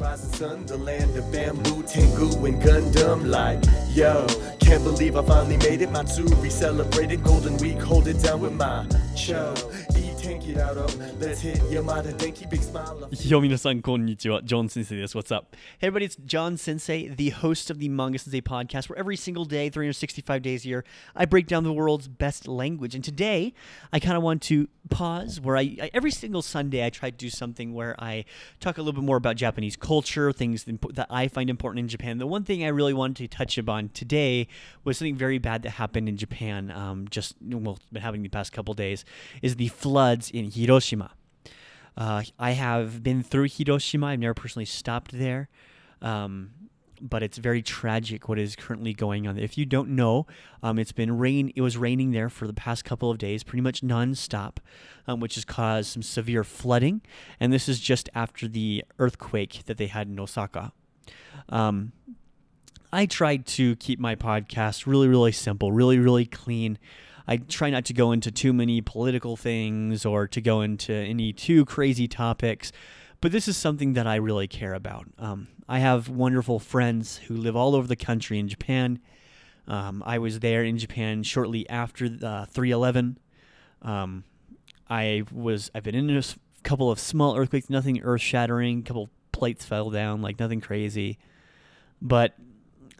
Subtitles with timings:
[0.00, 3.26] rising sun, the land of bamboo, Tengu, and Gundam.
[3.26, 3.62] Like,
[3.94, 4.26] yo,
[4.58, 5.90] can't believe I finally made it.
[5.90, 9.54] Matsuri celebrated Golden Week, hold it down with my cho.
[9.96, 10.86] E-tank it out, oh,
[11.20, 12.96] let's hit Yamada Denki, big smile.
[13.28, 15.56] よ皆さんこんにちは John Sensei です What's up?
[15.78, 19.44] Hey everybody it's John Sensei the host of the Manga Sensei podcast where every single
[19.44, 20.84] day 365 days a year
[21.14, 23.52] I break down the world's best language and today
[23.92, 27.16] I kind of want to pause where I, I every single Sunday I try to
[27.16, 28.24] do something where I
[28.60, 29.89] talk a little bit more about Japanese culture
[30.33, 33.57] things that I find important in Japan the one thing I really wanted to touch
[33.57, 34.47] upon today
[34.85, 38.53] was something very bad that happened in Japan um, just well been happening the past
[38.53, 39.03] couple days
[39.41, 41.11] is the floods in Hiroshima
[41.97, 44.07] uh, I have been through Hiroshima.
[44.07, 45.49] I've never personally stopped there.
[46.01, 46.51] Um,
[47.01, 49.37] but it's very tragic what is currently going on.
[49.37, 50.27] If you don't know,
[50.61, 51.51] um, it's been rain.
[51.55, 54.57] It was raining there for the past couple of days, pretty much nonstop,
[55.07, 57.01] um, which has caused some severe flooding.
[57.39, 60.71] And this is just after the earthquake that they had in Osaka.
[61.49, 61.91] Um,
[62.93, 66.77] I tried to keep my podcast really, really simple, really, really clean.
[67.27, 71.31] I try not to go into too many political things or to go into any
[71.31, 72.71] too crazy topics,
[73.21, 75.05] but this is something that I really care about.
[75.17, 78.99] Um, I have wonderful friends who live all over the country in Japan.
[79.67, 83.17] Um, I was there in Japan shortly after the 311.
[83.83, 84.23] Um,
[84.89, 86.23] I was I've been in a
[86.63, 88.79] couple of small earthquakes, nothing earth shattering.
[88.79, 91.17] A couple plates fell down, like nothing crazy.
[92.01, 92.35] But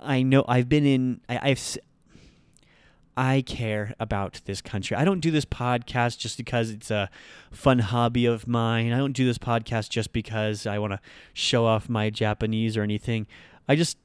[0.00, 1.20] I know I've been in.
[1.28, 1.78] I, s-
[3.16, 4.96] I care about this country.
[4.96, 7.10] I don't do this podcast just because it's a
[7.50, 8.92] fun hobby of mine.
[8.92, 11.00] I don't do this podcast just because I want to
[11.34, 13.26] show off my Japanese or anything.
[13.68, 13.98] I just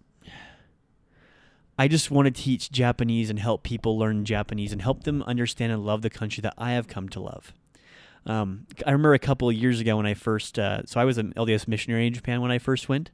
[1.80, 5.72] I just want to teach Japanese and help people learn Japanese and help them understand
[5.72, 7.54] and love the country that I have come to love.
[8.26, 11.18] Um, I remember a couple of years ago when I first, uh, so I was
[11.18, 13.12] an LDS missionary in Japan when I first went,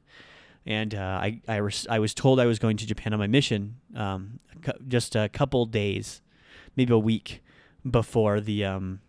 [0.66, 3.26] and uh, I I, res- I was told I was going to Japan on my
[3.26, 4.38] mission um,
[4.88, 6.22] just a couple days,
[6.76, 7.42] maybe a week
[7.88, 9.00] before the um,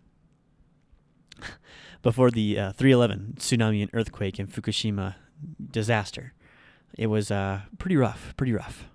[2.02, 5.16] before the uh, 311 tsunami and earthquake and Fukushima
[5.72, 6.34] disaster.
[6.98, 8.86] It was uh, pretty rough, pretty rough.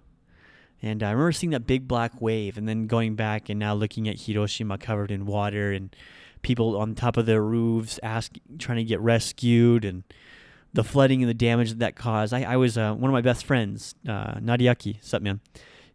[0.82, 4.08] And I remember seeing that big black wave and then going back and now looking
[4.08, 5.94] at Hiroshima covered in water and
[6.40, 10.04] people on top of their roofs ask, trying to get rescued and
[10.72, 12.32] the flooding and the damage that, that caused.
[12.32, 15.40] I, I was uh, one of my best friends, uh, Nariaki, sup man,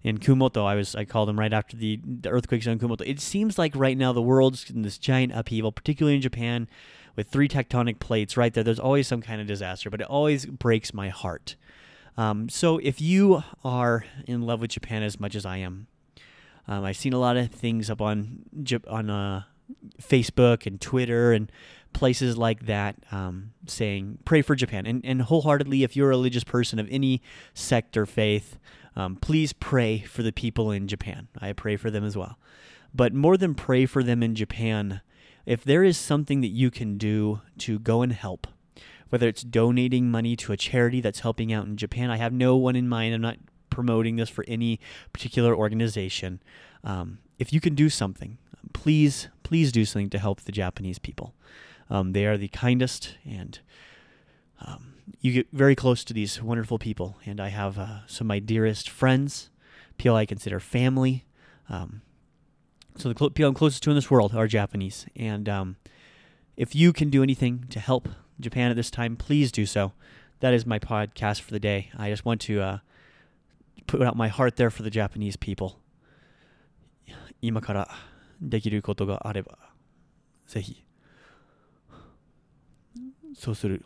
[0.03, 0.65] in Kumamoto.
[0.65, 3.07] I was I called him right after the, the earthquakes in Kumamoto.
[3.07, 6.67] It seems like right now the world's in this giant upheaval, particularly in Japan,
[7.15, 8.63] with three tectonic plates right there.
[8.63, 11.55] There's always some kind of disaster, but it always breaks my heart.
[12.17, 15.87] Um, so if you are in love with Japan as much as I am,
[16.67, 18.45] um, I've seen a lot of things up on
[18.87, 19.43] on uh,
[20.01, 21.51] Facebook and Twitter and
[21.95, 26.43] places like that um, saying pray for Japan and and wholeheartedly if you're a religious
[26.43, 27.21] person of any
[27.53, 28.59] sect or faith,
[28.95, 31.29] um, please pray for the people in Japan.
[31.39, 32.37] I pray for them as well.
[32.93, 35.01] But more than pray for them in Japan,
[35.45, 38.47] if there is something that you can do to go and help,
[39.09, 42.09] whether it's donating money to a charity that's helping out in Japan.
[42.09, 43.13] I have no one in mind.
[43.13, 43.37] I'm not
[43.69, 44.79] promoting this for any
[45.13, 46.41] particular organization.
[46.83, 48.37] Um, if you can do something,
[48.73, 51.33] please, please do something to help the Japanese people.
[51.88, 53.58] Um, they are the kindest, and
[54.64, 57.16] um, you get very close to these wonderful people.
[57.26, 59.50] And I have uh, some of my dearest friends,
[59.98, 61.24] people I consider family.
[61.68, 62.02] Um,
[62.96, 65.76] so the cl- people I'm closest to in this world are Japanese, and um,
[66.56, 68.08] if you can do anything to help
[68.38, 69.92] Japan at this time, please do so.
[70.40, 71.90] That is my podcast for the day.
[71.96, 72.78] I just want to uh,
[73.86, 75.80] put out my heart there for the Japanese people.
[77.42, 77.88] 今から
[78.40, 79.58] できることがあれば、
[80.46, 80.84] ぜひ、
[83.35, 83.85] そうする。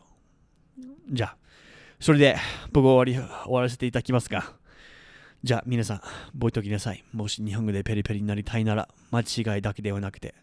[1.11, 1.37] じゃあ、
[1.99, 2.37] それで
[2.71, 4.53] 僕は終わり終わらせていただきますが、
[5.43, 5.97] じゃあ皆さん、
[6.33, 7.03] 覚えておきなさい。
[7.11, 10.35] もし日本語でペリペリになりたいなら、間違いだけではなくて、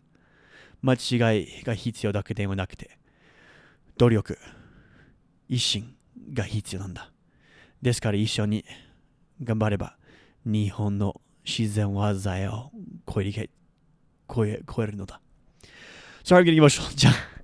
[0.83, 2.99] 間違いが必要だけではなくて、
[3.97, 4.39] 努力、
[5.49, 5.95] 一心
[6.33, 7.13] が必要なんだ。
[7.81, 8.65] ですから一緒に
[9.43, 9.97] 頑張れば、
[10.45, 12.73] 日本の自然技を
[13.07, 13.33] 超え
[14.29, 15.21] 超え超えるのだ。
[16.25, 16.95] さあ、行きましょう。
[16.95, 17.36] じゃあ、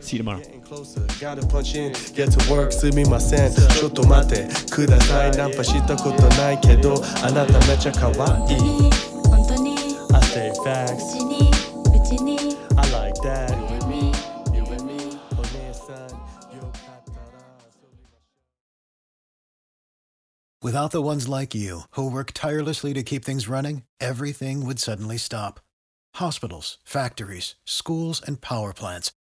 [0.00, 0.40] See you tomorrow.
[0.40, 8.16] Getting closer, gotta punch in, get to work すみませんちょっと待ってくださいナンパしたことないけどあなためちゃ可愛い
[9.28, 9.76] 本当に
[10.12, 11.50] I say facts うちに
[11.94, 14.12] うちに I like that You and me,
[14.52, 15.96] you and me お姉さん
[16.56, 17.38] よかったら
[20.62, 25.18] Without the ones like you, who work tirelessly to keep things running, everything would suddenly
[25.18, 25.60] stop.
[26.16, 29.12] Hospitals, factories, schools, and power plants,